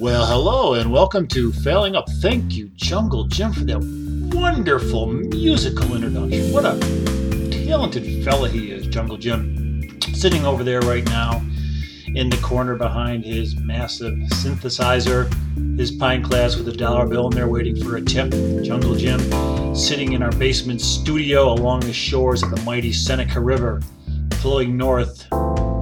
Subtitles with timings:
[0.00, 2.08] Well, hello and welcome to Failing Up.
[2.22, 3.80] Thank you, Jungle Jim, for that
[4.34, 6.54] wonderful musical introduction.
[6.54, 6.78] What a
[7.66, 10.00] talented fella he is, Jungle Jim.
[10.14, 11.44] Sitting over there right now
[12.06, 15.28] in the corner behind his massive synthesizer,
[15.78, 18.30] his pine class with a dollar bill in there waiting for a tip.
[18.62, 19.20] Jungle Jim
[19.76, 23.82] sitting in our basement studio along the shores of the mighty Seneca River,
[24.36, 25.26] flowing north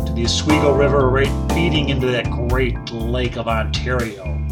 [0.09, 4.43] to the Oswego River, right feeding into that great lake of Ontario,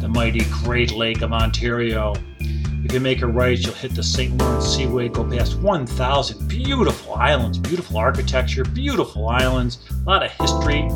[0.00, 2.14] the mighty Great Lake of Ontario.
[2.40, 4.36] If you make a right, you'll hit the St.
[4.36, 10.88] Lawrence Seaway, go past 1,000 beautiful islands, beautiful architecture, beautiful islands, a lot of history,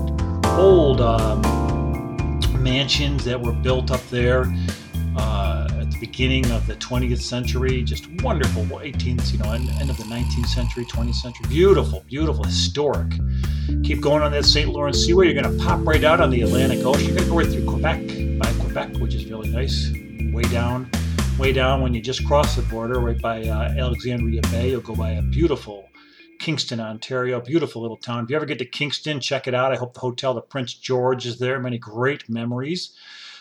[0.59, 1.41] old um,
[2.61, 4.47] mansions that were built up there
[5.17, 7.85] uh, at the beginning of the 20th century.
[7.85, 11.47] Just wonderful 18th, you know, end, end of the 19th century, 20th century.
[11.49, 13.13] Beautiful, beautiful, historic.
[13.85, 14.69] Keep going on that St.
[14.69, 15.27] Lawrence Seaway.
[15.27, 17.07] You're going to pop right out on the Atlantic Ocean.
[17.07, 19.91] You're going to go right through Quebec, by Quebec, which is really nice.
[20.33, 20.91] Way down,
[21.39, 24.95] way down when you just cross the border, right by uh, Alexandria Bay, you'll go
[24.95, 25.89] by a beautiful
[26.43, 27.41] Kingston, Ontario.
[27.41, 28.25] Beautiful little town.
[28.25, 29.73] If you ever get to Kingston, check it out.
[29.73, 31.61] I hope the hotel, the Prince George, is there.
[31.61, 32.97] Many great memories.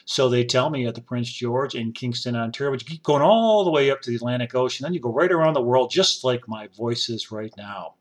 [0.05, 2.71] So they tell me at the Prince George in Kingston, Ontario.
[2.71, 4.83] But you keep going all the way up to the Atlantic Ocean.
[4.83, 7.95] Then you go right around the world, just like my voice is right now.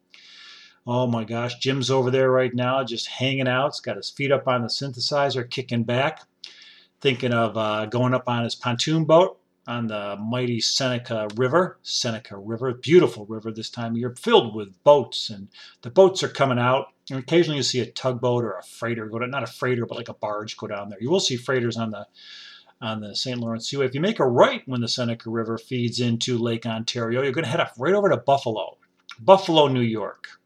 [0.86, 3.75] Oh my gosh, Jim's over there right now, just hanging out.
[3.75, 6.22] He's got his feet up on the synthesizer, kicking back,
[7.00, 11.78] thinking of uh, going up on his pontoon boat on the mighty Seneca River.
[11.83, 15.48] Seneca River, beautiful river this time of year, filled with boats, and
[15.83, 16.87] the boats are coming out.
[17.11, 19.98] And occasionally you see a tugboat or a freighter go down, not a freighter, but
[19.98, 21.00] like a barge go down there.
[21.00, 22.06] You will see freighters on the
[22.81, 23.39] on the St.
[23.39, 23.84] Lawrence Seaway.
[23.84, 27.44] If you make a right when the Seneca River feeds into Lake Ontario, you're going
[27.44, 28.78] to head up right over to Buffalo,
[29.20, 30.40] Buffalo, New York.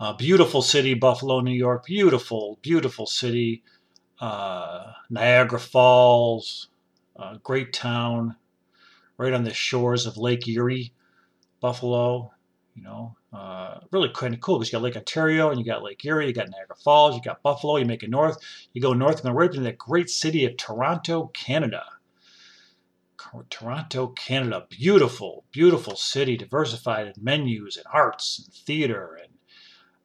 [0.00, 1.84] Uh, beautiful city, Buffalo, New York.
[1.84, 3.62] Beautiful, beautiful city.
[4.18, 6.68] Uh, Niagara Falls,
[7.16, 8.34] uh, great town,
[9.18, 10.94] right on the shores of Lake Erie,
[11.60, 12.32] Buffalo.
[12.74, 15.82] You know, uh, really kind of cool because you got Lake Ontario and you got
[15.82, 17.76] Lake Erie, you got Niagara Falls, you got Buffalo.
[17.76, 18.38] You make it north,
[18.72, 21.84] you go north, and go right into that great city of Toronto, Canada.
[23.50, 29.29] Toronto, Canada, beautiful, beautiful city, diversified in menus and arts and theater and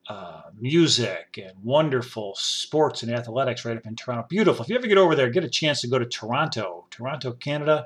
[0.07, 4.25] uh, music and wonderful sports and athletics right up in Toronto.
[4.29, 4.63] Beautiful.
[4.63, 7.85] If you ever get over there, get a chance to go to Toronto, Toronto, Canada,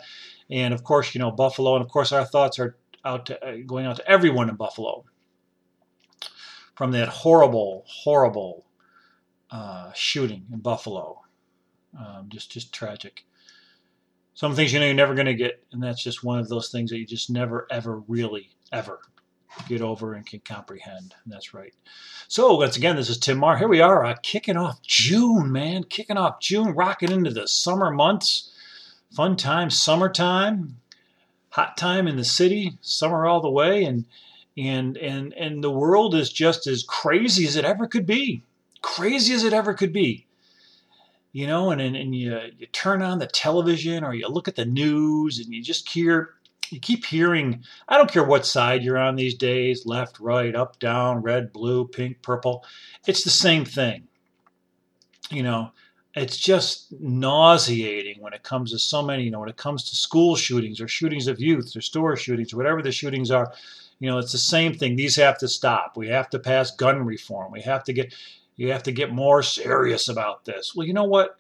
[0.50, 1.76] and of course, you know Buffalo.
[1.76, 5.06] And of course, our thoughts are out to, uh, going out to everyone in Buffalo
[6.76, 8.66] from that horrible, horrible
[9.52, 11.22] uh, shooting in Buffalo.
[11.98, 13.26] Um, just, just tragic.
[14.34, 16.70] Some things you know you're never going to get, and that's just one of those
[16.70, 19.00] things that you just never, ever, really, ever
[19.68, 21.16] get over and can comprehend.
[21.26, 21.74] That's right.
[22.28, 23.58] So once again, this is Tim Mahar.
[23.58, 27.92] Here we are, uh, kicking off June, man, kicking off June, rocking into the summer
[27.92, 28.52] months.
[29.12, 30.78] Fun time, summertime,
[31.50, 34.06] hot time in the city, summer all the way, and
[34.56, 38.44] and and and the world is just as crazy as it ever could be,
[38.84, 40.28] crazy as it ever could be.
[41.32, 44.56] You know, and and, and you you turn on the television or you look at
[44.56, 46.36] the news and you just hear
[46.72, 50.80] you keep hearing, I don't care what side you're on these days left, right, up,
[50.80, 52.64] down, red, blue, pink, purple.
[53.08, 54.08] It's the same thing.
[55.32, 55.72] You know,
[56.16, 59.96] it's just nauseating when it comes to so many, you know, when it comes to
[59.96, 63.54] school shootings or shootings of youth or store shootings, or whatever the shootings are.
[64.00, 64.96] You know, it's the same thing.
[64.96, 65.98] These have to stop.
[65.98, 67.52] We have to pass gun reform.
[67.52, 68.16] We have to get,
[68.56, 70.74] you have to get more serious about this.
[70.76, 71.38] Well, you know what?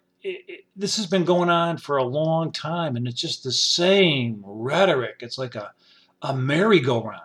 [0.75, 5.17] This has been going on for a long time, and it's just the same rhetoric.
[5.21, 5.71] It's like a,
[6.21, 7.23] a merry-go-round.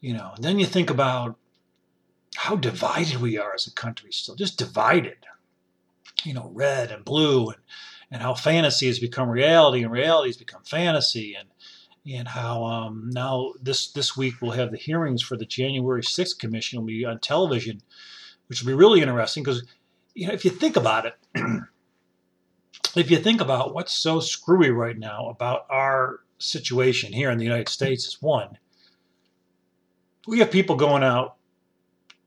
[0.00, 1.36] You know, and then you think about
[2.36, 5.18] how divided we are as a country still, just divided.
[6.24, 7.58] You know, red and blue, and,
[8.10, 11.48] and how fantasy has become reality, and reality has become fantasy, and
[12.10, 16.38] and how um, now this this week we'll have the hearings for the January 6th
[16.38, 16.78] commission.
[16.78, 17.82] will be on television,
[18.46, 19.64] which will be really interesting because
[20.14, 21.14] you know, if you think about it,
[22.96, 27.44] if you think about what's so screwy right now about our situation here in the
[27.44, 28.58] United States is one,
[30.26, 31.36] we have people going out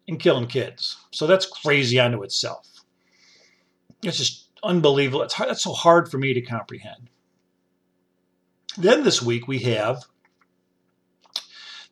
[0.08, 0.98] and killing kids.
[1.12, 2.68] So that's crazy unto itself.
[4.04, 5.22] It's just unbelievable.
[5.22, 7.10] It's hard, that's so hard for me to comprehend.
[8.78, 10.04] Then this week we have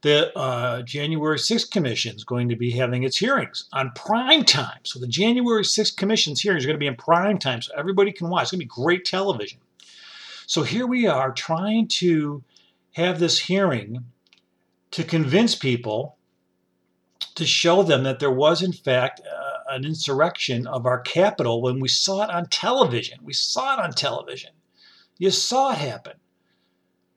[0.01, 4.79] the uh, January 6th Commission is going to be having its hearings on prime time.
[4.83, 8.11] So the January 6th Commission's hearings are going to be in prime time, so everybody
[8.11, 8.43] can watch.
[8.43, 9.59] It's going to be great television.
[10.47, 12.43] So here we are trying to
[12.93, 14.05] have this hearing
[14.91, 16.17] to convince people
[17.35, 21.79] to show them that there was, in fact, uh, an insurrection of our capital when
[21.79, 23.19] we saw it on television.
[23.23, 24.51] We saw it on television.
[25.17, 26.13] You saw it happen.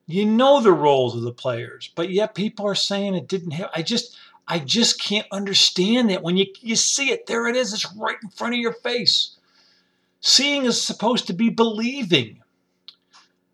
[0.06, 3.72] You know the roles of the players, but yet people are saying it didn't happen.
[3.74, 4.16] I just
[4.46, 8.18] I just can't understand that when you, you see it, there it is, it's right
[8.22, 9.36] in front of your face.
[10.20, 12.42] Seeing is supposed to be believing.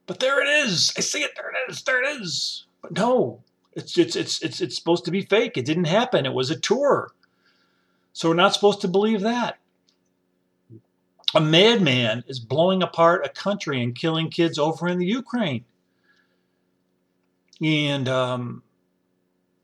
[0.06, 0.92] But there it is.
[0.96, 2.64] I see it, there it is, there it is.
[2.82, 3.42] But no,
[3.72, 5.56] it's it's it's it's it's supposed to be fake.
[5.56, 6.26] It didn't happen.
[6.26, 7.12] It was a tour.
[8.12, 9.58] So we're not supposed to believe that.
[11.32, 15.64] A madman is blowing apart a country and killing kids over in the Ukraine.
[17.62, 18.62] And um,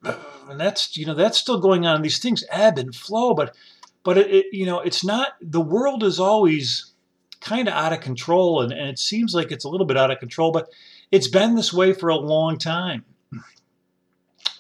[0.05, 2.03] and that's you know that's still going on.
[2.03, 3.55] These things ebb and flow, but
[4.03, 5.33] but it, it you know it's not.
[5.41, 6.93] The world is always
[7.41, 10.11] kind of out of control, and, and it seems like it's a little bit out
[10.11, 10.69] of control, but
[11.11, 13.05] it's been this way for a long time.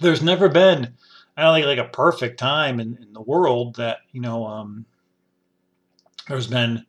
[0.00, 0.94] There's never been,
[1.36, 4.84] I don't think, like a perfect time in, in the world that you know um,
[6.28, 6.84] there's been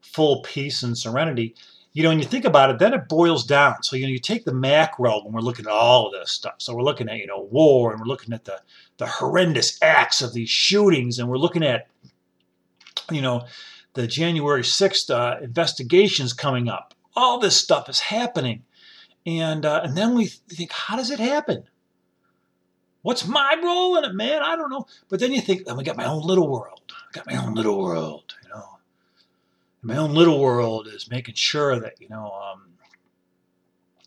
[0.00, 1.54] full peace and serenity
[1.98, 3.82] you know, when you think about it, then it boils down.
[3.82, 6.54] So, you know, you take the macro when we're looking at all of this stuff.
[6.58, 8.60] So we're looking at, you know, war and we're looking at the,
[8.98, 11.88] the horrendous acts of these shootings and we're looking at,
[13.10, 13.46] you know,
[13.94, 16.94] the January 6th uh, investigations coming up.
[17.16, 18.62] All this stuff is happening.
[19.26, 21.64] And, uh, and then we think, how does it happen?
[23.02, 24.40] What's my role in it, man?
[24.40, 24.86] I don't know.
[25.08, 26.92] But then you think, oh, I got my own little world.
[26.92, 28.36] I got my own little world
[29.88, 32.74] my own little world is making sure that you know um,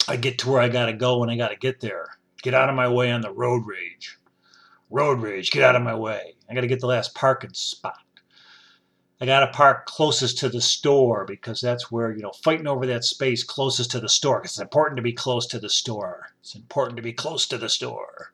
[0.07, 2.05] I get to where I got to go when I got to get there.
[2.43, 4.19] Get out of my way on the road rage.
[4.91, 6.35] Road rage, get out of my way.
[6.47, 7.97] I got to get the last parking spot.
[9.19, 12.85] I got to park closest to the store because that's where, you know, fighting over
[12.85, 16.27] that space closest to the store it's important to be close to the store.
[16.41, 18.33] It's important to be close to the store.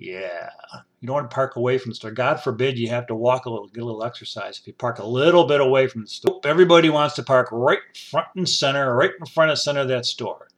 [0.00, 0.48] Yeah.
[1.00, 2.10] You don't want to park away from the store.
[2.10, 4.58] God forbid you have to walk a little, get a little exercise.
[4.58, 7.80] If you park a little bit away from the store, everybody wants to park right
[8.10, 10.48] front and center, right in front of center of that store.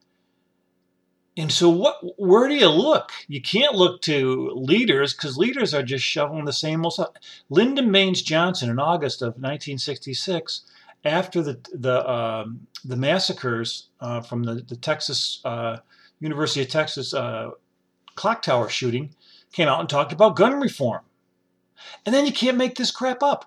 [1.35, 1.97] And so, what?
[2.19, 3.11] Where do you look?
[3.27, 7.09] You can't look to leaders because leaders are just shoveling the same old stuff.
[7.49, 10.61] Lyndon Baines Johnson, in August of 1966,
[11.03, 15.77] after the the um, the massacres uh, from the the Texas uh,
[16.19, 17.49] University of Texas uh,
[18.15, 19.15] clock tower shooting,
[19.51, 21.01] came out and talked about gun reform.
[22.05, 23.45] And then you can't make this crap up.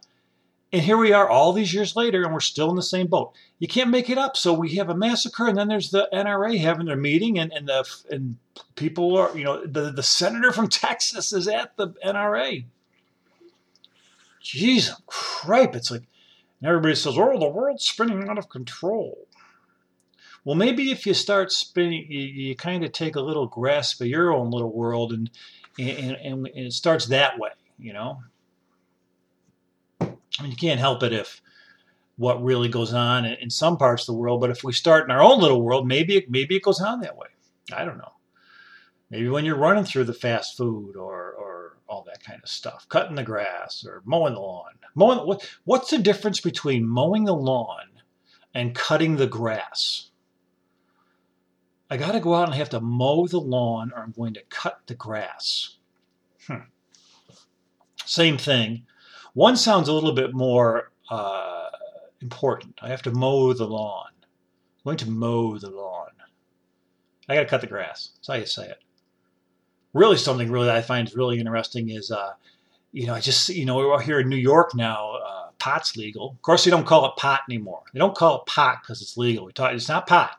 [0.73, 3.33] And here we are all these years later, and we're still in the same boat.
[3.59, 4.37] You can't make it up.
[4.37, 7.69] So we have a massacre, and then there's the NRA having their meeting, and, and
[7.69, 8.37] the and
[8.75, 12.65] people are, you know, the, the senator from Texas is at the NRA.
[14.43, 15.75] Jeez, cripe.
[15.75, 16.03] It's like,
[16.61, 19.27] and everybody says, oh, the world's spinning out of control.
[20.47, 24.07] Well, maybe if you start spinning, you, you kind of take a little grasp of
[24.07, 25.29] your own little world and
[25.77, 27.51] and, and, and it starts that way,
[27.81, 28.21] you know.
[30.01, 31.43] I mean, you can't help it if
[32.17, 35.11] what really goes on in some parts of the world, but if we start in
[35.11, 37.27] our own little world, maybe it, maybe it goes on that way.
[37.73, 38.13] I don't know.
[39.11, 42.87] Maybe when you're running through the fast food or, or all that kind of stuff,
[42.89, 44.75] cutting the grass or mowing the lawn.
[44.95, 47.89] Mowing what, what's the difference between mowing the lawn
[48.55, 50.11] and cutting the grass?
[51.89, 54.43] I got to go out and have to mow the lawn or I'm going to
[54.49, 55.77] cut the grass.
[56.47, 56.67] Hmm.
[58.05, 58.87] Same thing.
[59.35, 61.69] One sounds a little bit more uh,
[62.21, 62.79] important.
[62.83, 64.11] I have to mow the lawn.
[64.19, 66.11] I'm going to mow the lawn.
[67.29, 68.11] I got to cut the grass.
[68.17, 68.79] That's how you say it.
[69.93, 72.35] Really, something really I find really interesting is, uh,
[72.93, 75.17] you know, I just, you know, we're here in New York now.
[75.17, 76.31] Uh, pot's legal.
[76.31, 77.83] Of course, they don't call it pot anymore.
[77.93, 79.47] They don't call it pot because it's legal.
[79.47, 80.37] We talk, it's not pot.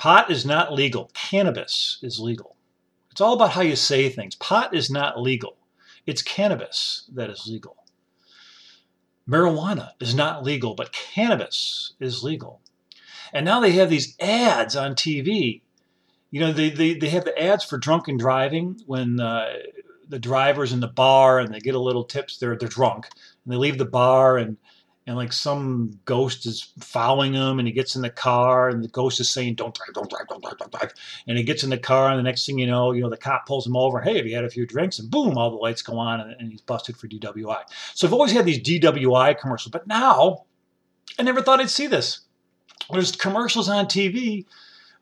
[0.00, 1.10] Pot is not legal.
[1.12, 2.56] Cannabis is legal.
[3.10, 4.34] It's all about how you say things.
[4.34, 5.58] Pot is not legal.
[6.06, 7.76] It's cannabis that is legal.
[9.28, 12.62] Marijuana is not legal, but cannabis is legal.
[13.34, 15.60] And now they have these ads on TV.
[16.30, 19.52] You know, they, they, they have the ads for drunken driving when uh,
[20.08, 22.38] the driver's in the bar and they get a little tips.
[22.38, 23.08] They're, they're drunk.
[23.44, 24.56] And they leave the bar and
[25.06, 28.88] and like some ghost is following him and he gets in the car and the
[28.88, 30.92] ghost is saying don't drive don't drive don't drive don't drive
[31.26, 33.16] and he gets in the car and the next thing you know you know the
[33.16, 35.56] cop pulls him over hey have you had a few drinks and boom all the
[35.56, 37.62] lights go on and, and he's busted for dwi
[37.94, 40.44] so i've always had these dwi commercials but now
[41.18, 42.20] i never thought i'd see this
[42.90, 44.44] there's commercials on tv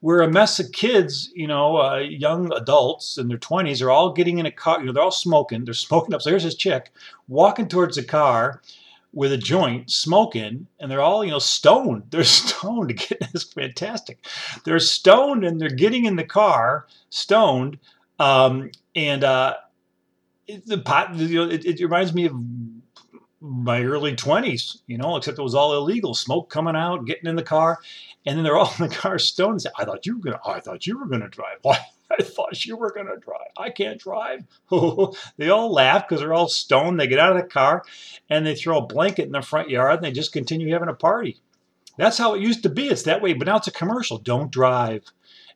[0.01, 4.13] where a mess of kids, you know, uh, young adults in their 20s are all
[4.13, 5.65] getting in a car, you know, they're all smoking.
[5.65, 6.23] They're smoking up.
[6.23, 6.93] So here's this chick
[7.27, 8.63] walking towards the car
[9.13, 14.25] with a joint smoking and they're all you know stoned they're stoned again it's fantastic
[14.65, 17.79] they're stoned and they're getting in the car stoned
[18.19, 19.55] um, and uh,
[20.67, 22.35] the pot you know it, it, reminds me of
[23.41, 26.15] my early 20s, you know, except it was all illegal.
[26.15, 27.79] Smoke coming out, getting in the car,
[28.27, 29.65] and then they're all in the car stoned.
[29.79, 30.41] I thought you were gonna.
[30.45, 31.59] I thought you were gonna drive.
[31.63, 31.79] Why?
[32.19, 33.51] I thought you were gonna drive.
[33.57, 34.45] I can't drive.
[35.37, 36.99] they all laugh because they're all stoned.
[36.99, 37.85] They get out of the car,
[38.31, 40.95] and they throw a blanket in the front yard, and they just continue having a
[40.95, 41.41] party.
[41.97, 42.87] That's how it used to be.
[42.87, 44.19] It's that way, but now it's a commercial.
[44.19, 45.05] Don't drive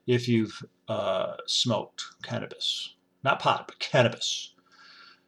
[0.06, 4.52] if you've uh, smoked cannabis, not pot, but cannabis.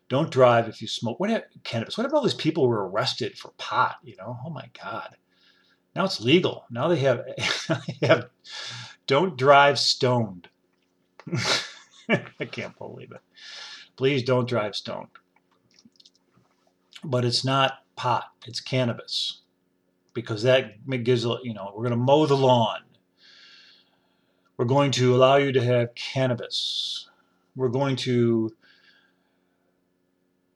[0.09, 1.19] Don't drive if you smoke.
[1.19, 1.97] What cannabis?
[1.97, 3.97] What if all these people who were arrested for pot?
[4.03, 5.17] You know, oh my God.
[5.97, 6.67] Now it's legal.
[6.71, 7.25] Now they have,
[7.69, 8.29] they have
[9.07, 10.49] don't drive stoned.
[12.09, 13.21] I can't believe it.
[13.97, 15.09] Please don't drive stoned.
[17.03, 19.41] But it's not pot, it's cannabis.
[20.13, 22.81] Because that gives, you know, we're going to mow the lawn.
[24.57, 27.09] We're going to allow you to have cannabis.
[27.57, 28.51] We're going to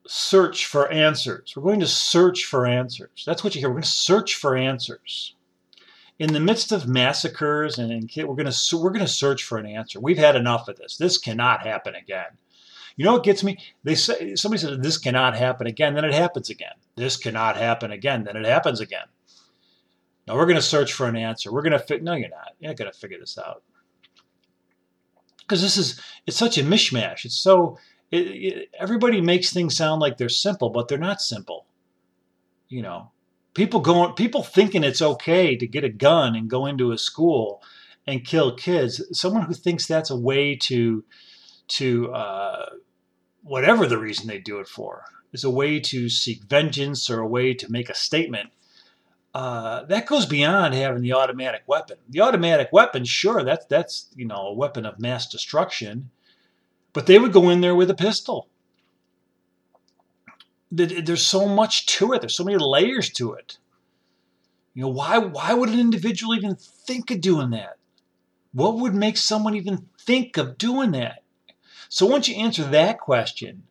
[0.07, 1.55] search for answers.
[1.57, 3.25] We're going to search for answers.
[3.27, 3.69] That's what you hear.
[3.69, 5.35] We're going to search for answers.
[6.19, 9.67] In the midst of massacres and we're going to we're going to search for an
[9.67, 10.01] answer.
[10.01, 10.97] We've had enough of this.
[10.97, 12.39] This cannot happen again.
[12.97, 13.59] You know what gets me?
[13.85, 16.75] They say somebody says this cannot happen again, then it happens again.
[16.97, 19.07] This cannot happen again, then it happens again.
[20.27, 21.53] Now we're going to search for an answer.
[21.53, 22.03] We're going to fit.
[22.03, 22.53] No, you're not.
[22.59, 23.63] You're not going to figure this out
[25.49, 27.25] because this is it's such a mishmash.
[27.25, 27.79] It's so
[28.11, 31.67] it, it, everybody makes things sound like they're simple, but they're not simple.
[32.69, 33.11] You know,
[33.59, 37.61] people going, people thinking it's okay to get a gun and go into a school
[38.07, 39.03] and kill kids.
[39.19, 41.05] Someone who thinks that's a way to,
[41.67, 42.67] to uh,
[43.43, 47.27] whatever the reason they do it for, is a way to seek vengeance or a
[47.27, 48.51] way to make a statement.
[49.35, 51.99] Uh, that goes beyond having the automatic weapon.
[52.09, 56.11] The automatic weapon, sure, that's that's you know a weapon of mass destruction
[56.93, 58.49] but they would go in there with a pistol.
[60.71, 62.21] There's so much to it.
[62.21, 63.59] There's so many layers to it.
[64.75, 67.79] You know, why why would an individual even think of doing that?
[68.53, 71.23] What would make someone even think of doing that?
[71.89, 73.63] So once you answer that question,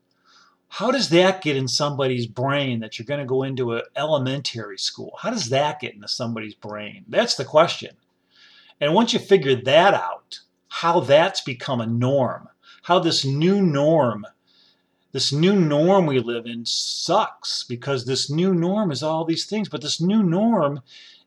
[0.69, 4.77] how does that get in somebody's brain that you're going to go into an elementary
[4.77, 5.17] school?
[5.21, 7.05] How does that get into somebody's brain?
[7.07, 7.95] That's the question.
[8.81, 12.49] And once you figure that out, how that's become a norm,
[12.83, 14.25] how this new norm,
[15.11, 19.69] this new norm we live in sucks because this new norm is all these things,
[19.69, 20.81] but this new norm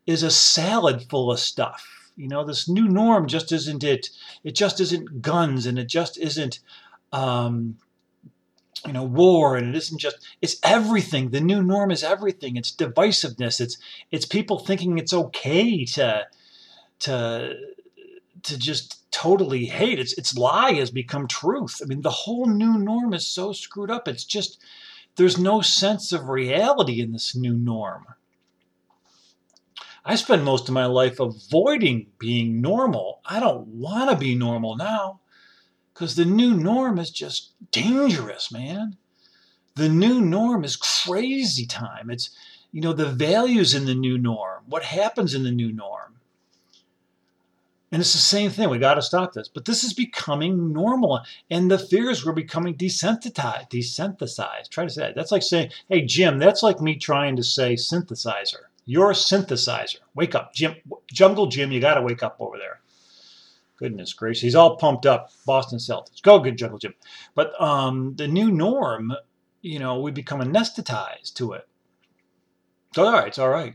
[0.06, 2.12] is a salad full of stuff.
[2.16, 4.10] You know, this new norm just isn't it.
[4.44, 6.60] It just isn't guns and it just isn't,
[7.12, 7.78] um,
[8.86, 11.30] you know, war and it isn't just, it's everything.
[11.30, 12.56] The new norm is everything.
[12.56, 13.60] It's divisiveness.
[13.60, 13.78] It's,
[14.10, 16.26] it's people thinking it's okay to,
[17.00, 17.56] to,
[18.42, 19.98] to just totally hate.
[19.98, 21.80] Its its lie has become truth.
[21.82, 24.08] I mean, the whole new norm is so screwed up.
[24.08, 24.62] It's just
[25.16, 28.06] there's no sense of reality in this new norm.
[30.04, 33.20] I spend most of my life avoiding being normal.
[33.24, 35.20] I don't want to be normal now
[35.92, 38.96] because the new norm is just dangerous, man.
[39.76, 42.10] The new norm is crazy time.
[42.10, 42.30] It's,
[42.72, 46.09] you know, the values in the new norm, what happens in the new norm.
[47.92, 48.70] And it's the same thing.
[48.70, 49.48] We got to stop this.
[49.48, 51.20] But this is becoming normal.
[51.50, 53.70] And the fears were becoming desensitized.
[53.70, 54.68] Desensitized.
[54.70, 55.16] Try to say that.
[55.16, 58.62] That's like saying, hey, Jim, that's like me trying to say synthesizer.
[58.86, 59.98] You're a synthesizer.
[60.14, 60.54] Wake up.
[60.54, 60.76] Jim,
[61.12, 62.80] Jungle Jim, you got to wake up over there.
[63.76, 64.42] Goodness gracious.
[64.42, 65.30] He's all pumped up.
[65.44, 66.22] Boston Celtics.
[66.22, 66.94] Go, good Jungle Jim.
[67.34, 69.12] But um, the new norm,
[69.62, 71.66] you know, we become anesthetized to it.
[72.96, 73.74] All right, it's all right.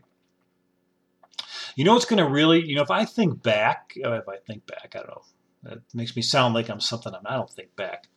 [1.76, 4.38] You know what's going to really, you know, if I think back, uh, if I
[4.38, 5.22] think back, I don't know,
[5.64, 8.08] that makes me sound like I'm something I'm, I don't think back.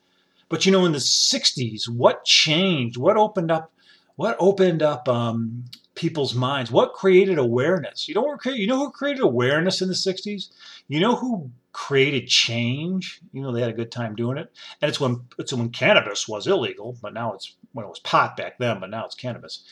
[0.48, 2.96] But you know, in the 60s, what changed?
[2.96, 3.72] What opened up?
[4.16, 6.70] What opened up um, people's minds?
[6.70, 8.08] What created awareness?
[8.08, 10.48] You know, what you know who created awareness in the 60s?
[10.88, 13.20] You know who created change?
[13.32, 14.50] You know, they had a good time doing it.
[14.80, 18.36] And it's when it's when cannabis was illegal, but now it's when it was pot
[18.36, 19.62] back then, but now it's cannabis.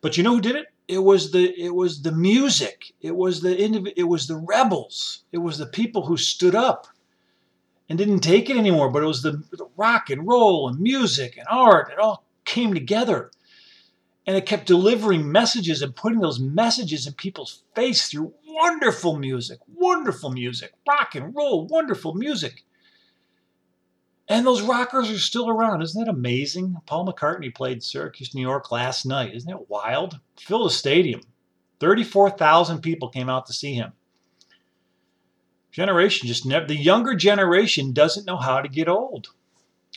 [0.00, 0.66] But you know who did it?
[0.86, 2.92] It was the it was the music.
[3.00, 5.24] It was the indiv- it was the rebels.
[5.32, 6.86] It was the people who stood up
[7.88, 8.90] and didn't take it anymore.
[8.90, 11.90] But it was the, the rock and roll and music and art.
[11.90, 13.30] It all came together,
[14.26, 19.60] and it kept delivering messages and putting those messages in people's face through wonderful music,
[19.74, 22.62] wonderful music, rock and roll, wonderful music.
[24.28, 25.82] And those rockers are still around.
[25.82, 26.76] Isn't that amazing?
[26.86, 29.34] Paul McCartney played Syracuse, New York last night.
[29.34, 30.18] Isn't that wild?
[30.38, 31.20] Filled a stadium.
[31.80, 33.92] 34,000 people came out to see him.
[35.72, 39.28] Generation just never, the younger generation doesn't know how to get old.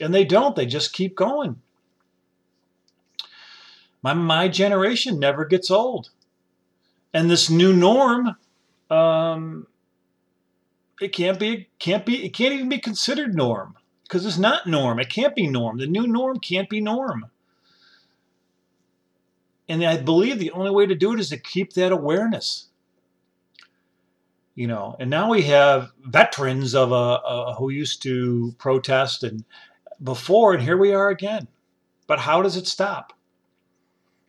[0.01, 1.61] And they don't, they just keep going.
[4.01, 6.11] My my generation never gets old,
[7.13, 8.35] and this new norm,
[8.91, 9.67] um,
[11.01, 13.75] it can't be can't be it can't even be considered norm
[14.07, 14.99] because it's not norm.
[14.99, 15.77] It can't be norm.
[15.77, 17.25] The new norm can't be norm.
[19.69, 22.67] And I believe the only way to do it is to keep that awareness.
[24.55, 29.43] You know, and now we have veterans of a, a who used to protest and
[30.01, 31.47] before, and here we are again.
[32.07, 33.13] But how does it stop?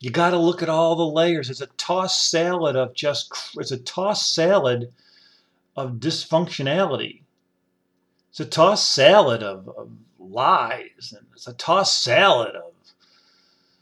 [0.00, 1.50] You got to look at all the layers.
[1.50, 4.92] It's a tossed salad of just, it's a tossed salad
[5.76, 7.23] of dysfunctionality.
[8.38, 12.73] It's a tossed salad of, of lies, and it's a tossed salad of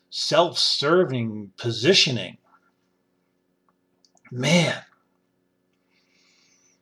[0.09, 2.39] self serving positioning.
[4.31, 4.83] Man,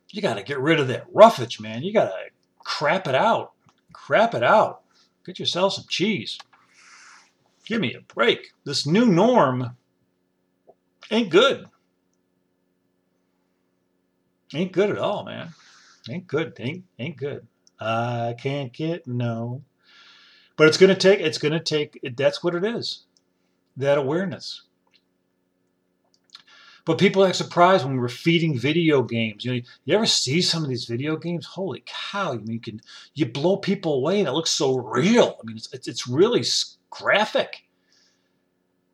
[0.09, 1.83] you got to get rid of that roughage, man.
[1.83, 2.15] You got to
[2.59, 3.51] crap it out.
[3.91, 4.83] Crap it out.
[5.25, 6.39] Get yourself some cheese.
[7.65, 8.53] Give me a break.
[8.63, 9.75] This new norm
[11.11, 11.65] ain't good.
[14.53, 15.49] Ain't good at all, man.
[16.09, 16.53] Ain't good.
[16.57, 17.45] Ain't ain't good.
[17.79, 19.63] I can't get no.
[20.57, 21.19] But it's gonna take.
[21.19, 21.99] It's gonna take.
[22.15, 23.03] That's what it is.
[23.75, 24.61] That awareness.
[26.85, 29.43] But people act surprised when we're feeding video games.
[29.43, 31.47] You know, you ever see some of these video games?
[31.47, 32.33] Holy cow!
[32.33, 32.79] I mean, you can
[33.15, 35.37] you blow people away, and it looks so real.
[35.41, 36.43] I mean, it's it's, it's really
[36.91, 37.64] graphic.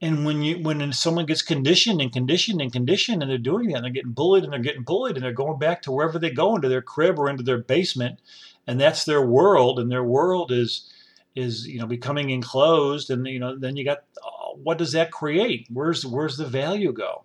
[0.03, 3.77] And when you when someone gets conditioned and conditioned and conditioned, and they're doing that,
[3.77, 6.31] and they're getting bullied, and they're getting bullied, and they're going back to wherever they
[6.31, 8.20] go into their crib or into their basement,
[8.65, 10.91] and that's their world, and their world is
[11.36, 15.12] is you know becoming enclosed, and you know then you got uh, what does that
[15.12, 15.67] create?
[15.72, 17.24] Where's where's the value go?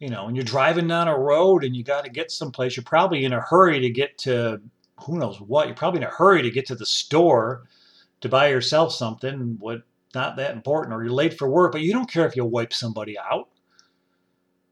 [0.00, 2.84] you know, when you're driving down a road and you got to get someplace, you're
[2.84, 4.60] probably in a hurry to get to
[5.04, 5.66] who knows what.
[5.66, 7.66] You're probably in a hurry to get to the store
[8.22, 9.82] to buy yourself something, what
[10.14, 12.72] not that important, or you're late for work, but you don't care if you wipe
[12.72, 13.48] somebody out.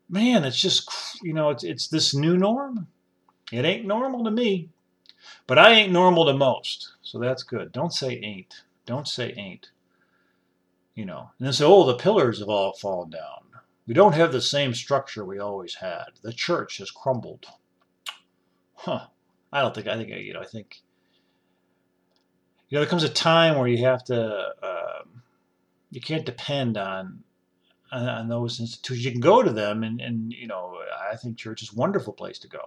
[0.09, 0.91] Man, it's just
[1.23, 2.87] you know, it's it's this new norm.
[3.53, 4.69] It ain't normal to me,
[5.47, 7.73] but I ain't normal to most, so that's good.
[7.73, 8.63] Don't say ain't.
[8.87, 9.71] Don't say ain't.
[10.95, 13.49] You know, and then say, oh, the pillars have all fallen down.
[13.89, 16.09] We don't have the same structure we always had.
[16.23, 17.47] The church has crumbled.
[18.75, 19.07] Huh.
[19.51, 20.83] I don't think, I think, you know, I think,
[22.69, 25.03] you know, there comes a time where you have to, uh,
[25.91, 27.23] you can't depend on,
[27.93, 29.05] on, those institutions.
[29.05, 30.79] You can go to them, and, and, you know,
[31.11, 32.61] I think church is a wonderful place to go.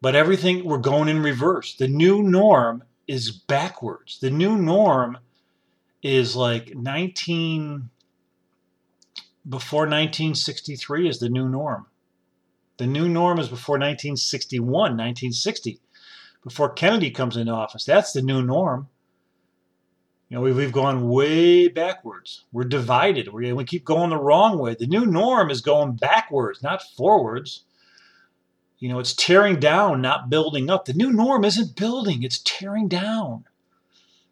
[0.00, 1.74] But everything, we're going in reverse.
[1.74, 4.20] The new norm is backwards.
[4.20, 5.18] The new norm
[6.02, 7.90] is like 19
[9.48, 11.86] before 1963 is the new norm.
[12.76, 15.80] The new norm is before 1961, 1960,
[16.44, 17.84] before Kennedy comes into office.
[17.84, 18.88] That's the new norm.
[20.28, 22.44] You know, we've, we've gone way backwards.
[22.52, 23.32] We're divided.
[23.32, 24.74] We, we keep going the wrong way.
[24.74, 27.64] The new norm is going backwards, not forwards.
[28.78, 30.84] You know, it's tearing down, not building up.
[30.84, 33.44] The new norm isn't building, it's tearing down.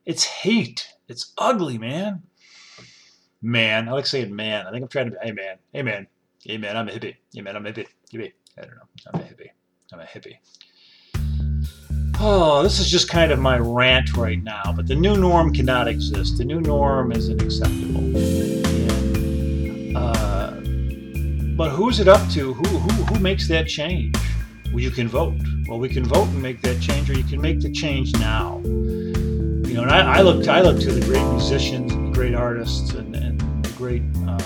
[0.04, 0.88] It's hate.
[1.08, 2.22] It's ugly, man
[3.42, 3.88] man.
[3.88, 4.66] I like saying man.
[4.66, 6.06] I think I'm trying to be, hey man, hey man,
[6.44, 7.16] hey man, I'm a hippie.
[7.32, 7.86] Hey man, I'm a hippie.
[8.12, 8.32] Hippie.
[8.58, 9.10] I don't know.
[9.12, 9.50] I'm a hippie.
[9.92, 10.36] I'm a hippie.
[12.18, 15.86] Oh, this is just kind of my rant right now, but the new norm cannot
[15.86, 16.38] exist.
[16.38, 18.00] The new norm isn't acceptable.
[18.16, 20.52] And, uh,
[21.56, 22.54] but who's it up to?
[22.54, 24.16] Who, who, who makes that change?
[24.72, 25.34] Well, you can vote.
[25.68, 28.62] Well, we can vote and make that change, or you can make the change now.
[28.64, 32.34] You know, and I, I look, I look to the great musicians, and the great
[32.34, 34.38] artists, and, and great uh,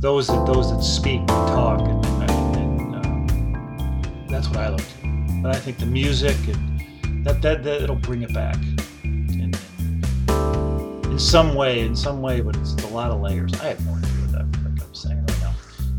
[0.00, 4.80] those that those that speak and talk, and, and, and uh, that's what I look
[4.80, 4.99] to.
[5.42, 8.56] But I think the music and that that, that it'll bring it back
[9.04, 9.52] in,
[11.04, 13.52] in some way, in some way, but it's a lot of layers.
[13.60, 15.54] I have no idea what that like I'm saying right now.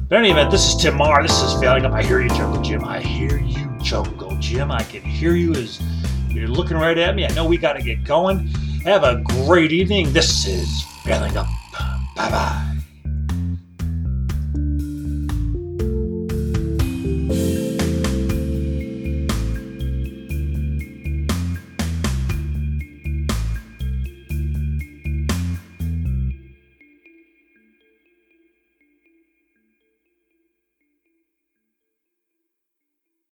[0.10, 1.21] But in any event, this is Tim Mahar.
[1.21, 1.93] This is Failing Up.
[1.93, 2.84] I hear you, Jungle Jim.
[2.84, 4.71] I hear you, Jungle Jim.
[4.71, 5.82] I can hear you as
[6.30, 7.25] you're looking right at me.
[7.25, 8.47] I know we got to get going.
[8.84, 10.12] Have a great evening.
[10.12, 11.47] This is Failing Up.
[12.15, 12.70] Bye bye.